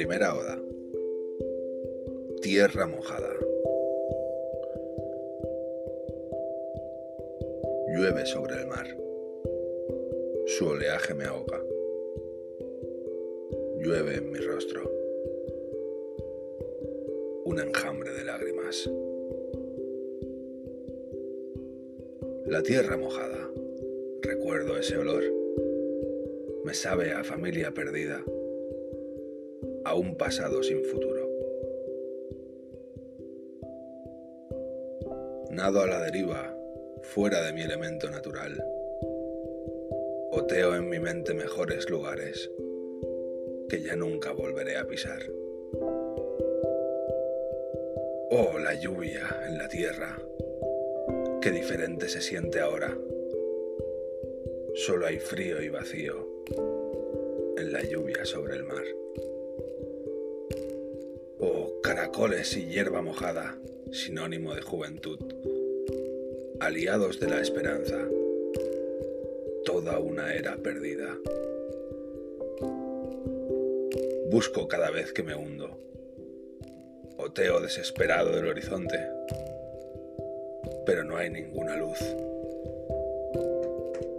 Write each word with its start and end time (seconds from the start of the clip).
Primera 0.00 0.34
Oda. 0.34 0.58
Tierra 2.40 2.86
mojada. 2.86 3.34
Llueve 7.88 8.24
sobre 8.24 8.54
el 8.54 8.66
mar. 8.66 8.86
Su 10.46 10.68
oleaje 10.68 11.12
me 11.12 11.26
ahoga. 11.26 11.62
Llueve 13.80 14.14
en 14.14 14.32
mi 14.32 14.38
rostro. 14.38 14.90
Un 17.44 17.60
enjambre 17.60 18.10
de 18.14 18.24
lágrimas. 18.24 18.90
La 22.46 22.62
tierra 22.62 22.96
mojada. 22.96 23.50
Recuerdo 24.22 24.78
ese 24.78 24.96
olor. 24.96 25.24
Me 26.64 26.72
sabe 26.72 27.12
a 27.12 27.22
familia 27.22 27.74
perdida. 27.74 28.24
A 29.84 29.94
un 29.94 30.16
pasado 30.16 30.62
sin 30.62 30.84
futuro. 30.84 31.28
Nado 35.50 35.80
a 35.80 35.86
la 35.86 36.00
deriva, 36.00 36.56
fuera 37.02 37.42
de 37.42 37.52
mi 37.52 37.62
elemento 37.62 38.10
natural. 38.10 38.62
Oteo 40.32 40.76
en 40.76 40.88
mi 40.88 40.98
mente 41.00 41.34
mejores 41.34 41.88
lugares 41.90 42.50
que 43.68 43.82
ya 43.82 43.96
nunca 43.96 44.32
volveré 44.32 44.76
a 44.76 44.86
pisar. 44.86 45.22
Oh, 48.30 48.58
la 48.58 48.74
lluvia 48.74 49.28
en 49.48 49.58
la 49.58 49.68
tierra, 49.68 50.18
qué 51.40 51.50
diferente 51.50 52.08
se 52.08 52.20
siente 52.20 52.60
ahora. 52.60 52.96
Solo 54.74 55.06
hay 55.06 55.18
frío 55.18 55.60
y 55.62 55.68
vacío 55.68 56.28
en 57.56 57.72
la 57.72 57.82
lluvia 57.82 58.24
sobre 58.24 58.56
el 58.56 58.64
mar. 58.64 58.84
Oh, 61.38 61.80
caracoles 61.82 62.56
y 62.56 62.66
hierba 62.66 63.02
mojada, 63.02 63.58
sinónimo 63.92 64.54
de 64.54 64.62
juventud, 64.62 65.18
aliados 66.60 67.20
de 67.20 67.28
la 67.28 67.40
esperanza, 67.40 68.08
toda 69.64 69.98
una 69.98 70.34
era 70.34 70.56
perdida. 70.56 71.16
Busco 74.30 74.68
cada 74.68 74.90
vez 74.90 75.12
que 75.12 75.22
me 75.22 75.34
hundo, 75.34 75.78
oteo 77.16 77.60
desesperado 77.60 78.36
del 78.36 78.46
horizonte, 78.46 78.98
pero 80.86 81.04
no 81.04 81.16
hay 81.16 81.30
ninguna 81.30 81.76
luz. 81.76 81.98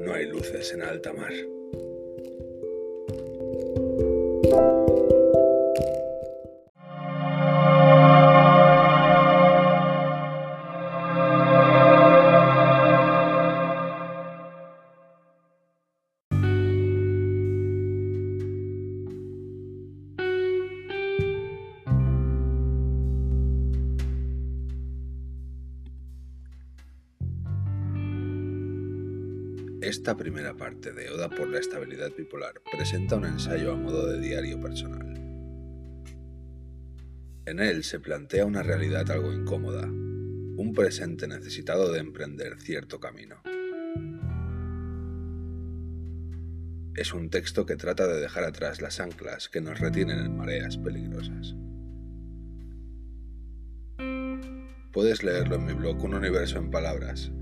No 0.00 0.14
hay 0.14 0.26
luces 0.26 0.72
en 0.72 0.82
alta 0.82 1.12
mar. 1.12 1.32
Esta 29.82 30.16
primera 30.16 30.54
parte 30.56 30.92
de 30.92 31.10
Oda 31.10 31.28
por 31.28 31.48
la 31.48 31.58
estabilidad 31.58 32.12
bipolar 32.16 32.62
presenta 32.70 33.16
un 33.16 33.24
ensayo 33.24 33.72
a 33.72 33.76
modo 33.76 34.06
de 34.06 34.20
diario 34.20 34.60
personal. 34.60 35.12
En 37.46 37.58
él 37.58 37.82
se 37.82 37.98
plantea 37.98 38.46
una 38.46 38.62
realidad 38.62 39.10
algo 39.10 39.32
incómoda, 39.32 39.88
un 39.88 40.72
presente 40.72 41.26
necesitado 41.26 41.90
de 41.90 41.98
emprender 41.98 42.60
cierto 42.60 43.00
camino. 43.00 43.42
Es 46.94 47.12
un 47.12 47.28
texto 47.28 47.66
que 47.66 47.74
trata 47.74 48.06
de 48.06 48.20
dejar 48.20 48.44
atrás 48.44 48.80
las 48.80 49.00
anclas 49.00 49.48
que 49.48 49.60
nos 49.60 49.80
retienen 49.80 50.20
en 50.20 50.36
mareas 50.36 50.78
peligrosas. 50.78 51.56
Puedes 54.92 55.24
leerlo 55.24 55.56
en 55.56 55.64
mi 55.64 55.72
blog 55.72 56.04
Un 56.04 56.14
Universo 56.14 56.58
en 56.58 56.70
Palabras, 56.70 57.32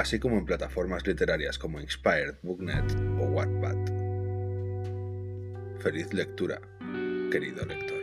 así 0.00 0.18
como 0.18 0.38
en 0.38 0.46
plataformas 0.46 1.06
literarias 1.06 1.58
como 1.58 1.78
Inspired, 1.78 2.36
Booknet 2.42 2.90
o 3.20 3.24
Wattpad. 3.26 3.76
Feliz 5.78 6.12
lectura, 6.14 6.60
querido 7.30 7.64
lector. 7.66 7.99